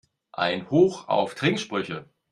[0.31, 2.09] Ein Hoch auf Trinksprüche!